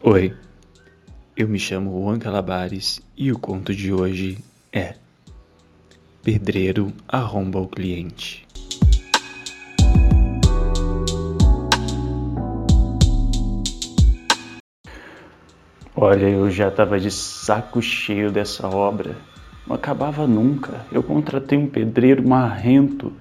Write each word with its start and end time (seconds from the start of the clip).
Oi, 0.00 0.32
eu 1.36 1.48
me 1.48 1.58
chamo 1.58 1.90
Juan 2.04 2.20
Calabares 2.20 3.02
e 3.16 3.32
o 3.32 3.38
conto 3.38 3.74
de 3.74 3.92
hoje 3.92 4.38
é 4.72 4.94
Pedreiro 6.22 6.92
arromba 7.08 7.58
o 7.58 7.66
cliente. 7.66 8.46
Olha, 15.96 16.28
eu 16.28 16.48
já 16.48 16.68
estava 16.68 17.00
de 17.00 17.10
saco 17.10 17.82
cheio 17.82 18.30
dessa 18.30 18.68
obra. 18.68 19.16
Não 19.66 19.74
acabava 19.74 20.28
nunca. 20.28 20.86
Eu 20.92 21.02
contratei 21.02 21.58
um 21.58 21.66
pedreiro 21.66 22.26
marrento 22.26 23.12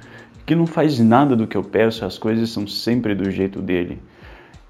que 0.46 0.54
não 0.54 0.68
faz 0.68 1.00
nada 1.00 1.36
do 1.36 1.48
que 1.48 1.58
eu 1.58 1.64
peço, 1.64 2.06
as 2.06 2.20
coisas 2.20 2.52
são 2.52 2.68
sempre 2.68 3.16
do 3.16 3.32
jeito 3.32 3.64
dele. 3.64 4.00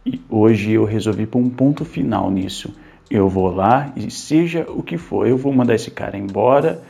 E 0.08 0.22
hoje 0.30 0.72
eu 0.72 0.86
resolvi 0.86 1.26
pôr 1.26 1.40
um 1.40 1.50
ponto 1.50 1.84
final 1.84 2.32
nisso. 2.32 2.74
Eu 3.12 3.28
vou 3.28 3.54
lá 3.54 3.92
e 3.94 4.10
seja 4.10 4.66
o 4.70 4.82
que 4.82 4.98
for, 4.98 5.28
eu 5.28 5.36
vou 5.38 5.52
mandar 5.52 5.76
esse 5.76 5.92
cara 5.92 6.18
embora. 6.18 6.82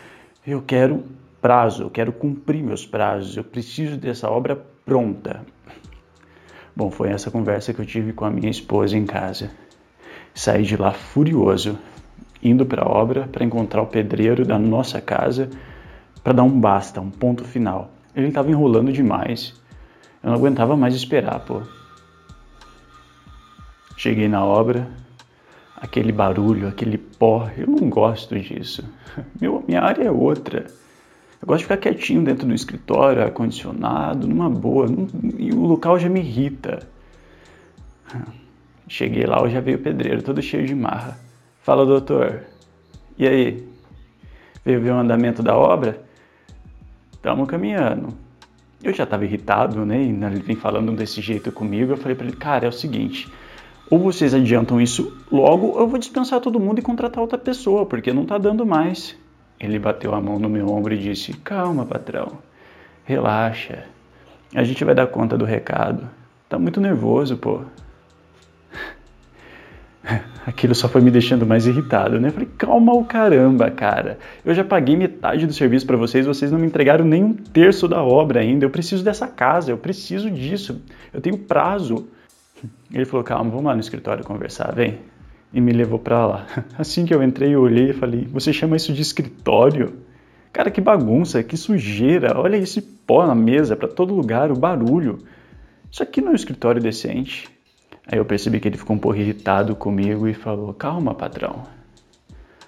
Eu 0.46 0.62
quero 0.62 1.04
prazo, 1.42 1.82
eu 1.82 1.90
quero 1.90 2.12
cumprir 2.12 2.62
meus 2.62 2.86
prazos, 2.86 3.36
eu 3.36 3.44
preciso 3.44 3.98
dessa 3.98 4.30
obra 4.30 4.56
pronta. 4.86 5.42
Bom, 6.76 6.92
foi 6.92 7.10
essa 7.10 7.32
conversa 7.32 7.74
que 7.74 7.80
eu 7.80 7.88
tive 7.88 8.14
com 8.14 8.24
a 8.24 8.30
minha 8.30 8.52
esposa 8.52 8.96
em 8.96 9.08
casa. 9.08 9.50
Saí 10.32 10.62
de 10.62 10.78
lá 10.78 10.92
furioso, 10.92 11.76
indo 12.44 12.68
para 12.68 12.84
a 12.84 12.88
obra 12.88 13.28
para 13.28 13.44
encontrar 13.44 13.82
o 13.82 13.88
pedreiro 13.88 14.46
da 14.46 14.60
nossa 14.60 15.02
casa 15.02 15.50
para 16.24 16.34
dar 16.34 16.44
um 16.44 16.60
basta, 16.60 17.02
um 17.02 17.10
ponto 17.10 17.44
final. 17.44 17.90
Ele 18.16 18.28
estava 18.28 18.52
enrolando 18.52 18.92
demais. 18.92 19.60
Eu 20.22 20.30
não 20.30 20.38
aguentava 20.38 20.78
mais 20.78 20.94
esperar, 20.94 21.40
pô. 21.40 21.64
Cheguei 23.98 24.28
na 24.28 24.46
obra, 24.46 24.88
aquele 25.76 26.12
barulho, 26.12 26.68
aquele 26.68 27.00
pó, 27.00 27.50
eu 27.58 27.66
não 27.66 27.90
gosto 27.90 28.40
disso. 28.40 28.88
Meu, 29.42 29.66
minha 29.68 29.82
área 29.82 30.04
é 30.04 30.12
outra. 30.12 30.68
Eu 31.42 31.48
gosto 31.48 31.60
de 31.60 31.64
ficar 31.64 31.78
quietinho 31.78 32.24
dentro 32.24 32.48
do 32.48 32.54
escritório, 32.54 33.24
ar-condicionado, 33.24 34.28
numa 34.28 34.52
boa, 34.52 34.86
e 35.40 35.52
o 35.52 35.66
local 35.66 35.98
já 35.98 36.08
me 36.10 36.20
irrita. 36.20 36.88
Cheguei 38.88 39.26
lá, 39.26 39.46
já 39.50 39.60
veio 39.62 39.78
o 39.78 39.82
pedreiro, 39.82 40.22
todo 40.22 40.44
cheio 40.44 40.68
de 40.68 40.76
marra. 40.76 41.18
Fala, 41.64 41.84
doutor. 41.84 42.44
E 43.18 43.28
aí? 43.28 43.68
Veio 44.64 44.80
ver 44.80 44.92
o 44.92 44.98
andamento 45.00 45.42
da 45.42 45.58
obra? 45.58 46.04
Estamos 47.12 47.50
caminhando. 47.50 48.14
Eu 48.84 48.94
já 48.94 49.06
estava 49.06 49.26
irritado, 49.26 49.84
né? 49.84 50.00
E 50.04 50.10
ele 50.10 50.40
vem 50.42 50.56
falando 50.56 50.96
desse 50.96 51.20
jeito 51.20 51.52
comigo. 51.52 51.94
Eu 51.94 51.98
falei 51.98 52.16
para 52.16 52.28
ele, 52.28 52.36
cara, 52.36 52.68
é 52.68 52.70
o 52.70 52.72
seguinte 52.72 53.28
ou 53.90 54.00
vocês 54.00 54.34
adiantam 54.34 54.82
isso 54.82 55.16
logo, 55.32 55.68
ou 55.68 55.80
eu 55.80 55.88
vou 55.88 55.98
dispensar 55.98 56.40
todo 56.42 56.60
mundo 56.60 56.80
e 56.80 56.82
contratar 56.82 57.22
outra 57.22 57.38
pessoa, 57.38 57.86
porque 57.86 58.12
não 58.12 58.24
está 58.24 58.38
dando 58.38 58.66
mais. 58.66 59.16
Ele 59.60 59.80
bateu 59.80 60.14
a 60.14 60.22
mão 60.22 60.38
no 60.38 60.50
meu 60.50 60.68
ombro 60.70 60.94
e 60.94 60.98
disse: 60.98 61.34
Calma, 61.34 61.86
patrão, 61.86 62.34
relaxa, 63.06 63.86
a 64.54 64.64
gente 64.64 64.84
vai 64.84 64.94
dar 64.94 65.08
conta 65.08 65.38
do 65.38 65.46
recado. 65.46 66.10
Tá 66.48 66.60
muito 66.60 66.80
nervoso, 66.80 67.38
pô. 67.38 67.62
Aquilo 70.46 70.74
só 70.74 70.88
foi 70.88 71.02
me 71.02 71.12
deixando 71.12 71.46
mais 71.46 71.68
irritado, 71.68 72.20
né? 72.20 72.30
falei, 72.30 72.48
calma 72.58 72.94
o 72.94 73.04
caramba, 73.04 73.70
cara. 73.70 74.18
Eu 74.46 74.54
já 74.54 74.64
paguei 74.64 74.96
metade 74.96 75.46
do 75.46 75.54
serviço 75.54 75.86
para 75.86 75.98
vocês, 75.98 76.26
vocês 76.26 76.52
não 76.52 76.60
me 76.60 76.68
entregaram 76.68 77.04
nem 77.04 77.24
um 77.24 77.34
terço 77.34 77.88
da 77.88 78.02
obra 78.02 78.40
ainda. 78.40 78.66
Eu 78.66 78.70
preciso 78.70 79.04
dessa 79.04 79.28
casa, 79.28 79.72
eu 79.72 79.78
preciso 79.78 80.32
disso. 80.32 80.82
Eu 81.14 81.20
tenho 81.20 81.38
prazo. 81.38 82.08
Ele 82.92 83.06
falou: 83.06 83.24
Calma, 83.24 83.50
vamos 83.50 83.66
lá 83.66 83.74
no 83.74 83.82
escritório 83.82 84.24
conversar, 84.24 84.74
vem. 84.74 85.00
E 85.54 85.62
me 85.62 85.72
levou 85.72 86.00
para 86.00 86.26
lá. 86.26 86.48
Assim 86.78 87.06
que 87.06 87.14
eu 87.14 87.24
entrei, 87.24 87.54
eu 87.54 87.62
olhei 87.62 87.92
e 87.92 87.94
falei: 87.94 88.28
Você 88.32 88.52
chama 88.52 88.76
isso 88.76 88.94
de 88.94 89.02
escritório? 89.02 90.02
Cara, 90.52 90.72
que 90.72 90.82
bagunça, 90.82 91.44
que 91.44 91.56
sujeira. 91.56 92.40
Olha 92.40 92.58
esse 92.58 92.82
pó 92.82 93.26
na 93.26 93.36
mesa, 93.36 93.76
para 93.76 93.88
todo 93.88 94.14
lugar, 94.14 94.52
o 94.52 94.56
barulho. 94.56 95.20
Isso 95.92 96.04
aqui 96.04 96.22
não 96.22 96.30
é 96.30 96.32
um 96.32 96.36
escritório 96.36 96.82
decente. 96.82 97.50
Aí 98.10 98.18
eu 98.18 98.26
percebi 98.26 98.60
que 98.60 98.68
ele 98.68 98.78
ficou 98.78 98.96
um 98.96 99.00
pouco 99.00 99.18
irritado 99.18 99.76
comigo 99.76 100.28
e 100.28 100.34
falou: 100.34 100.74
Calma, 100.74 101.14
patrão. 101.14 101.64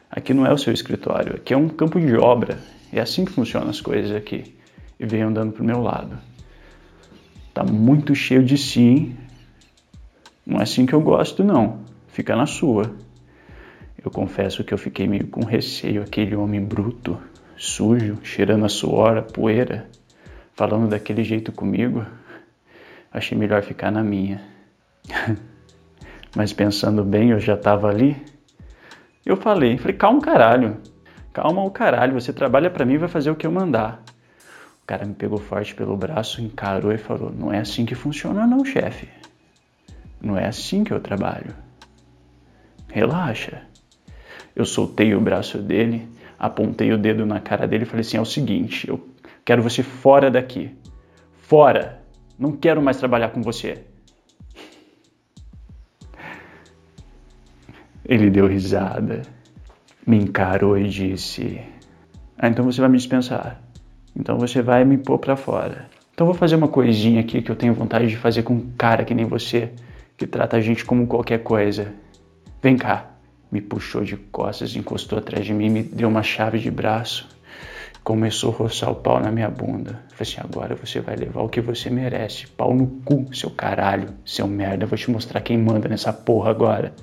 Aqui 0.09 0.33
não 0.33 0.45
é 0.45 0.51
o 0.51 0.57
seu 0.57 0.73
escritório, 0.73 1.35
aqui 1.35 1.53
é 1.53 1.57
um 1.57 1.69
campo 1.69 1.99
de 1.99 2.15
obra. 2.15 2.57
É 2.91 2.99
assim 2.99 3.23
que 3.23 3.31
funcionam 3.31 3.69
as 3.69 3.79
coisas 3.79 4.15
aqui. 4.15 4.55
E 4.99 5.05
veio 5.05 5.27
andando 5.27 5.53
pro 5.53 5.63
meu 5.63 5.81
lado. 5.81 6.17
Tá 7.53 7.63
muito 7.63 8.15
cheio 8.15 8.43
de 8.43 8.57
si, 8.57 9.15
não 10.49 10.59
é 10.59 10.63
assim 10.63 10.87
que 10.87 10.93
eu 10.93 10.99
gosto, 10.99 11.43
não. 11.43 11.81
Fica 12.07 12.35
na 12.35 12.47
sua. 12.47 12.91
Eu 14.03 14.09
confesso 14.09 14.63
que 14.63 14.73
eu 14.73 14.79
fiquei 14.79 15.07
meio 15.07 15.27
com 15.27 15.45
receio, 15.45 16.01
aquele 16.01 16.35
homem 16.35 16.59
bruto, 16.59 17.21
sujo, 17.55 18.17
cheirando 18.23 18.65
a 18.65 18.69
suor, 18.69 19.17
a 19.17 19.21
poeira, 19.21 19.87
falando 20.53 20.89
daquele 20.89 21.23
jeito 21.23 21.51
comigo. 21.51 22.03
Achei 23.13 23.37
melhor 23.37 23.61
ficar 23.61 23.91
na 23.91 24.03
minha. 24.03 24.41
Mas 26.35 26.51
pensando 26.51 27.03
bem, 27.03 27.29
eu 27.29 27.39
já 27.39 27.53
estava 27.53 27.87
ali. 27.87 28.17
Eu 29.23 29.37
falei, 29.37 29.77
falei, 29.77 29.97
calma 29.97 30.19
caralho. 30.19 30.77
Calma 31.31 31.63
o 31.63 31.69
caralho, 31.69 32.19
você 32.19 32.33
trabalha 32.33 32.71
para 32.71 32.85
mim 32.85 32.95
e 32.95 32.97
vai 32.97 33.09
fazer 33.09 33.29
o 33.29 33.35
que 33.35 33.45
eu 33.45 33.51
mandar. 33.51 34.01
O 34.81 34.87
cara 34.87 35.05
me 35.05 35.13
pegou 35.13 35.37
forte 35.37 35.75
pelo 35.75 35.95
braço, 35.95 36.41
encarou 36.41 36.91
e 36.91 36.97
falou: 36.97 37.31
Não 37.31 37.53
é 37.53 37.59
assim 37.59 37.85
que 37.85 37.93
funciona, 37.93 38.47
não, 38.47 38.65
chefe. 38.65 39.07
Não 40.21 40.37
é 40.37 40.47
assim 40.47 40.83
que 40.83 40.91
eu 40.91 40.99
trabalho. 40.99 41.55
Relaxa. 42.87 43.61
Eu 44.55 44.65
soltei 44.65 45.15
o 45.15 45.21
braço 45.21 45.59
dele, 45.59 46.07
apontei 46.37 46.91
o 46.91 46.97
dedo 46.97 47.25
na 47.25 47.39
cara 47.39 47.67
dele 47.67 47.83
e 47.83 47.85
falei 47.85 48.01
assim: 48.01 48.17
é 48.17 48.21
o 48.21 48.25
seguinte, 48.25 48.87
eu 48.89 49.07
quero 49.45 49.63
você 49.63 49.83
fora 49.83 50.29
daqui. 50.29 50.75
Fora! 51.37 51.99
Não 52.37 52.53
quero 52.53 52.81
mais 52.81 52.97
trabalhar 52.97 53.29
com 53.29 53.41
você. 53.41 53.83
Ele 58.05 58.29
deu 58.29 58.47
risada, 58.47 59.21
me 60.05 60.17
encarou 60.17 60.77
e 60.77 60.87
disse: 60.87 61.61
Ah, 62.37 62.47
então 62.47 62.65
você 62.65 62.81
vai 62.81 62.89
me 62.89 62.97
dispensar. 62.97 63.61
Então 64.15 64.37
você 64.37 64.61
vai 64.61 64.83
me 64.83 64.97
pôr 64.97 65.19
para 65.19 65.35
fora. 65.35 65.87
Então 66.13 66.25
vou 66.25 66.35
fazer 66.35 66.55
uma 66.55 66.67
coisinha 66.67 67.21
aqui 67.21 67.41
que 67.41 67.51
eu 67.51 67.55
tenho 67.55 67.73
vontade 67.73 68.07
de 68.07 68.17
fazer 68.17 68.43
com 68.43 68.53
um 68.55 68.71
cara 68.77 69.05
que 69.05 69.13
nem 69.13 69.25
você 69.25 69.71
que 70.19 70.27
trata 70.27 70.57
a 70.57 70.61
gente 70.61 70.83
como 70.83 71.07
qualquer 71.07 71.41
coisa. 71.41 71.93
Vem 72.61 72.75
cá. 72.75 73.09
Me 73.49 73.61
puxou 73.61 74.03
de 74.03 74.17
costas, 74.17 74.75
encostou 74.75 75.17
atrás 75.17 75.45
de 75.45 75.53
mim, 75.53 75.69
me 75.69 75.81
deu 75.81 76.09
uma 76.09 76.21
chave 76.21 76.59
de 76.59 76.69
braço. 76.69 77.27
Começou 78.03 78.53
a 78.53 78.57
roçar 78.57 78.91
o 78.91 78.95
pau 78.95 79.19
na 79.19 79.31
minha 79.31 79.49
bunda. 79.49 80.03
Falei 80.09 80.21
assim: 80.21 80.41
agora 80.41 80.75
você 80.75 80.99
vai 80.99 81.15
levar 81.15 81.41
o 81.41 81.47
que 81.47 81.61
você 81.61 81.89
merece. 81.89 82.47
Pau 82.47 82.75
no 82.75 82.85
cu, 83.05 83.33
seu 83.33 83.49
caralho, 83.49 84.13
seu 84.25 84.45
merda. 84.45 84.85
Vou 84.85 84.97
te 84.97 85.09
mostrar 85.09 85.39
quem 85.39 85.57
manda 85.57 85.87
nessa 85.87 86.11
porra 86.11 86.51
agora. 86.51 86.93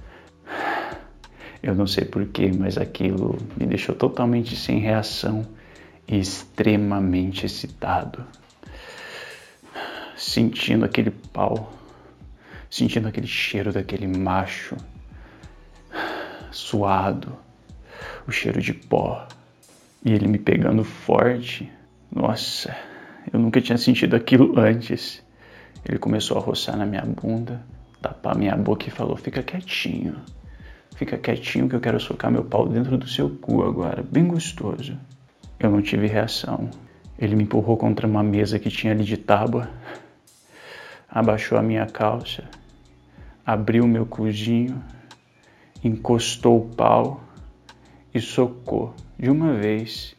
Eu 1.62 1.75
não 1.75 1.87
sei 1.87 2.05
porquê, 2.05 2.53
mas 2.56 2.76
aquilo 2.76 3.38
me 3.59 3.66
deixou 3.66 3.94
totalmente 3.94 4.55
sem 4.55 4.78
reação 4.78 5.44
e 6.06 6.19
extremamente 6.19 7.47
excitado. 7.47 8.25
Sentindo 10.16 10.84
aquele 10.84 11.10
pau 11.10 11.72
sentindo 12.71 13.09
aquele 13.09 13.27
cheiro 13.27 13.72
daquele 13.72 14.06
macho 14.06 14.77
suado, 16.50 17.37
o 18.27 18.32
cheiro 18.32 18.60
de 18.60 18.72
pó, 18.72 19.27
e 20.04 20.12
ele 20.12 20.27
me 20.27 20.38
pegando 20.38 20.84
forte. 20.84 21.71
Nossa, 22.10 22.75
eu 23.32 23.38
nunca 23.38 23.60
tinha 23.60 23.78
sentido 23.78 24.16
aquilo 24.16 24.56
antes. 24.59 25.22
Ele 25.84 25.99
começou 25.99 26.37
a 26.38 26.41
roçar 26.41 26.76
na 26.76 26.87
minha 26.87 27.03
bunda, 27.03 27.62
tapar 28.00 28.37
minha 28.37 28.56
boca 28.56 28.88
e 28.88 28.91
falou: 28.91 29.16
Fica 29.16 29.43
quietinho, 29.43 30.16
fica 30.96 31.17
quietinho 31.17 31.69
que 31.69 31.76
eu 31.76 31.81
quero 31.81 32.00
socar 32.00 32.31
meu 32.31 32.44
pau 32.44 32.69
dentro 32.69 32.96
do 32.96 33.06
seu 33.06 33.31
cu 33.31 33.62
agora, 33.62 34.02
bem 34.02 34.26
gostoso. 34.26 34.99
Eu 35.58 35.70
não 35.70 35.81
tive 35.81 36.06
reação. 36.06 36.70
Ele 37.19 37.35
me 37.35 37.44
empurrou 37.44 37.76
contra 37.79 38.06
uma 38.06 38.23
mesa 38.23 38.58
que 38.58 38.69
tinha 38.69 38.93
ali 38.93 39.05
de 39.05 39.17
tábua, 39.17 39.70
abaixou 41.08 41.56
a 41.56 41.62
minha 41.62 41.87
calça 41.87 42.44
abriu 43.46 43.87
meu 43.87 44.04
cujinho, 44.04 44.82
encostou 45.84 46.58
o 46.58 46.75
pau 46.75 47.20
e 48.12 48.20
socou 48.20 48.93
de 49.16 49.31
uma 49.31 49.52
vez. 49.52 50.16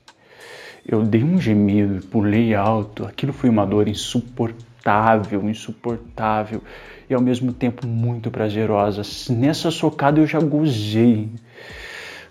Eu 0.87 1.03
dei 1.03 1.21
um 1.21 1.37
gemido, 1.37 2.05
pulei 2.07 2.55
alto. 2.55 3.05
Aquilo 3.05 3.33
foi 3.33 3.49
uma 3.49 3.65
dor 3.65 3.89
insuportável, 3.89 5.49
insuportável 5.49 6.63
e 7.09 7.13
ao 7.13 7.21
mesmo 7.21 7.51
tempo 7.51 7.85
muito 7.85 8.31
prazerosa. 8.31 9.01
Nessa 9.33 9.69
socada 9.69 10.21
eu 10.21 10.25
já 10.25 10.39
gozei. 10.39 11.29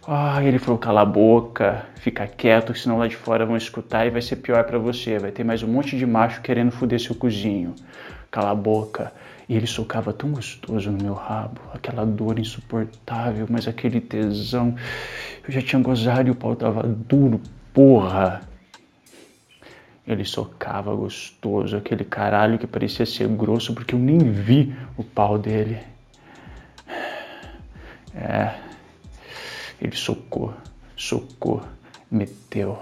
Ah, 0.09 0.43
ele 0.43 0.59
falou: 0.59 0.79
cala 0.79 1.03
a 1.03 1.05
boca, 1.05 1.85
fica 1.97 2.27
quieto, 2.27 2.75
senão 2.75 2.97
lá 2.97 3.07
de 3.07 3.17
fora 3.17 3.45
vão 3.45 3.59
escutar 3.59 4.07
e 4.07 4.11
vai 4.11 4.23
ser 4.23 4.37
pior 4.37 4.65
para 4.65 4.79
você. 4.79 5.19
Vai 5.19 5.33
ter 5.33 5.45
mais 5.45 5.63
um 5.63 5.69
monte 5.69 5.99
de 5.99 6.07
macho 6.07 6.41
querendo 6.41 6.71
foder 6.71 6.99
seu 6.99 7.15
cozinho. 7.15 7.75
Cala 8.31 8.51
a 8.51 8.55
boca. 8.55 9.13
E 9.49 9.55
ele 9.57 9.67
socava 9.67 10.13
tão 10.13 10.33
gostoso 10.33 10.91
no 10.91 11.03
meu 11.03 11.15
rabo, 11.15 11.61
aquela 11.73 12.05
dor 12.05 12.39
insuportável, 12.39 13.47
mas 13.49 13.69
aquele 13.69 14.01
tesão. 14.01 14.75
Eu 15.47 15.53
já 15.53 15.63
tinha 15.63 15.81
gozado 15.81 16.29
e 16.29 16.33
o 16.33 16.35
pau 16.35 16.57
tava 16.57 16.83
duro, 16.83 17.41
porra. 17.73 18.43
Ele 20.07 20.25
socava 20.25 20.95
gostoso, 20.95 21.77
aquele 21.77 22.05
caralho 22.05 22.59
que 22.59 22.67
parecia 22.67 23.07
ser 23.07 23.29
grosso, 23.29 23.75
porque 23.75 23.95
eu 23.95 23.99
nem 23.99 24.19
vi 24.19 24.75
o 24.97 25.05
pau 25.05 25.39
dele. 25.39 25.79
É. 28.15 28.55
Ele 29.81 29.95
socou, 29.95 30.55
socou, 30.97 31.63
meteu. 32.11 32.79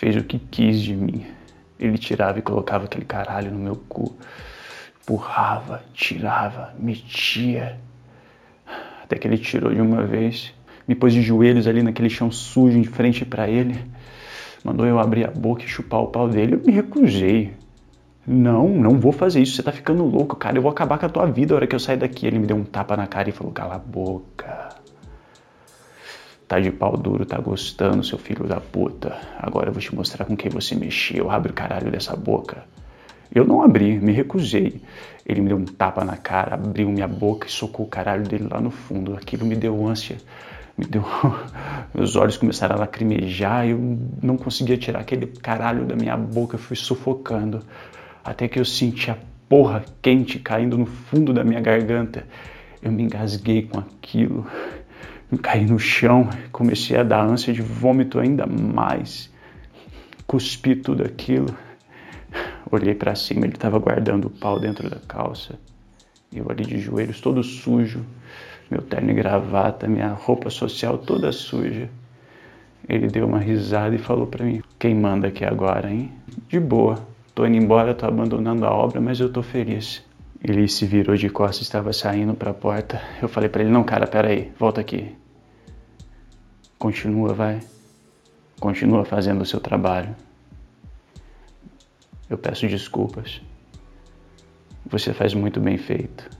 Fez 0.00 0.16
o 0.16 0.24
que 0.24 0.38
quis 0.38 0.80
de 0.80 0.96
mim. 0.96 1.26
Ele 1.78 1.98
tirava 1.98 2.38
e 2.38 2.42
colocava 2.42 2.86
aquele 2.86 3.04
caralho 3.04 3.50
no 3.50 3.58
meu 3.58 3.76
cu. 3.76 4.16
Empurrava, 5.02 5.82
tirava, 5.92 6.72
metia. 6.78 7.78
Até 9.04 9.18
que 9.18 9.28
ele 9.28 9.36
tirou 9.36 9.74
de 9.74 9.78
uma 9.78 10.02
vez, 10.02 10.54
me 10.88 10.94
pôs 10.94 11.12
de 11.12 11.20
joelhos 11.20 11.66
ali 11.66 11.82
naquele 11.82 12.08
chão 12.08 12.32
sujo 12.32 12.78
em 12.78 12.84
frente 12.84 13.26
para 13.26 13.46
ele. 13.46 13.78
Mandou 14.64 14.86
eu 14.86 14.98
abrir 14.98 15.26
a 15.26 15.30
boca 15.30 15.64
e 15.64 15.68
chupar 15.68 16.00
o 16.00 16.06
pau 16.06 16.26
dele. 16.30 16.54
Eu 16.54 16.62
me 16.64 16.72
recusei. 16.72 17.52
Não, 18.26 18.70
não 18.70 18.98
vou 18.98 19.12
fazer 19.12 19.42
isso. 19.42 19.56
Você 19.56 19.62
tá 19.62 19.70
ficando 19.70 20.02
louco, 20.02 20.34
cara. 20.34 20.56
Eu 20.56 20.62
vou 20.62 20.70
acabar 20.70 20.96
com 20.96 21.04
a 21.04 21.10
tua 21.10 21.26
vida 21.26 21.52
a 21.52 21.56
hora 21.56 21.66
que 21.66 21.74
eu 21.74 21.78
sair 21.78 21.98
daqui. 21.98 22.26
Ele 22.26 22.38
me 22.38 22.46
deu 22.46 22.56
um 22.56 22.64
tapa 22.64 22.96
na 22.96 23.06
cara 23.06 23.28
e 23.28 23.32
falou: 23.32 23.52
Cala 23.52 23.74
a 23.74 23.78
boca. 23.78 24.70
Tá 26.50 26.58
de 26.58 26.72
pau 26.72 26.96
duro, 26.96 27.24
tá 27.24 27.38
gostando, 27.38 28.02
seu 28.02 28.18
filho 28.18 28.44
da 28.44 28.60
puta. 28.60 29.16
Agora 29.38 29.68
eu 29.68 29.72
vou 29.72 29.80
te 29.80 29.94
mostrar 29.94 30.24
com 30.24 30.36
quem 30.36 30.50
você 30.50 30.74
mexeu. 30.74 31.30
Abre 31.30 31.52
o 31.52 31.54
caralho 31.54 31.92
dessa 31.92 32.16
boca. 32.16 32.64
Eu 33.32 33.44
não 33.44 33.62
abri, 33.62 34.00
me 34.00 34.10
recusei. 34.10 34.82
Ele 35.24 35.42
me 35.42 35.46
deu 35.46 35.56
um 35.56 35.64
tapa 35.64 36.04
na 36.04 36.16
cara, 36.16 36.56
abriu 36.56 36.90
minha 36.90 37.06
boca 37.06 37.46
e 37.46 37.50
socou 37.52 37.86
o 37.86 37.88
caralho 37.88 38.24
dele 38.24 38.48
lá 38.50 38.60
no 38.60 38.72
fundo. 38.72 39.14
Aquilo 39.14 39.46
me 39.46 39.54
deu 39.54 39.86
ânsia, 39.86 40.16
me 40.76 40.84
deu. 40.86 41.04
Meus 41.94 42.16
olhos 42.16 42.36
começaram 42.36 42.74
a 42.74 42.80
lacrimejar 42.80 43.68
e 43.68 43.70
eu 43.70 43.98
não 44.20 44.36
conseguia 44.36 44.76
tirar 44.76 44.98
aquele 44.98 45.28
caralho 45.28 45.84
da 45.84 45.94
minha 45.94 46.16
boca, 46.16 46.58
fui 46.58 46.74
sufocando. 46.74 47.60
Até 48.24 48.48
que 48.48 48.58
eu 48.58 48.64
senti 48.64 49.08
a 49.08 49.16
porra 49.48 49.84
quente 50.02 50.40
caindo 50.40 50.76
no 50.76 50.86
fundo 50.86 51.32
da 51.32 51.44
minha 51.44 51.60
garganta. 51.60 52.26
Eu 52.82 52.90
me 52.90 53.04
engasguei 53.04 53.62
com 53.62 53.78
aquilo 53.78 54.44
caí 55.38 55.64
no 55.64 55.78
chão, 55.78 56.28
comecei 56.50 56.96
a 56.96 57.02
dar 57.02 57.24
ânsia 57.24 57.52
de 57.52 57.62
vômito 57.62 58.18
ainda 58.18 58.46
mais. 58.46 59.30
Cuspi 60.26 60.74
tudo 60.76 61.04
aquilo. 61.04 61.54
Olhei 62.70 62.94
para 62.94 63.14
cima, 63.14 63.46
ele 63.46 63.54
estava 63.54 63.78
guardando 63.78 64.26
o 64.26 64.30
pau 64.30 64.58
dentro 64.58 64.88
da 64.88 64.98
calça. 64.98 65.58
Eu 66.32 66.46
ali 66.48 66.64
de 66.64 66.78
joelhos, 66.78 67.20
todo 67.20 67.42
sujo, 67.42 68.04
meu 68.70 68.80
terno 68.80 69.10
e 69.10 69.14
gravata, 69.14 69.88
minha 69.88 70.08
roupa 70.08 70.50
social 70.50 70.98
toda 70.98 71.32
suja. 71.32 71.88
Ele 72.88 73.08
deu 73.08 73.26
uma 73.26 73.38
risada 73.38 73.94
e 73.94 73.98
falou 73.98 74.26
para 74.26 74.44
mim: 74.44 74.62
Quem 74.78 74.94
manda 74.94 75.28
aqui 75.28 75.44
agora, 75.44 75.90
hein? 75.90 76.12
De 76.48 76.58
boa, 76.60 76.96
tô 77.34 77.46
indo 77.46 77.56
embora, 77.56 77.94
tô 77.94 78.06
abandonando 78.06 78.64
a 78.64 78.70
obra, 78.70 79.00
mas 79.00 79.18
eu 79.18 79.32
tô 79.32 79.42
feliz. 79.42 80.04
Ele 80.42 80.66
se 80.68 80.86
virou 80.86 81.16
de 81.16 81.28
costas, 81.28 81.62
estava 81.62 81.92
saindo 81.92 82.34
para 82.34 82.50
a 82.50 82.54
porta. 82.54 83.00
Eu 83.20 83.28
falei 83.28 83.48
para 83.48 83.62
ele: 83.62 83.70
Não, 83.70 83.84
cara, 83.84 84.06
peraí, 84.06 84.50
volta 84.58 84.80
aqui. 84.80 85.14
Continua, 86.78 87.34
vai. 87.34 87.60
Continua 88.58 89.04
fazendo 89.04 89.42
o 89.42 89.46
seu 89.46 89.60
trabalho. 89.60 90.16
Eu 92.28 92.38
peço 92.38 92.66
desculpas. 92.66 93.42
Você 94.86 95.12
faz 95.12 95.34
muito 95.34 95.60
bem 95.60 95.76
feito. 95.76 96.30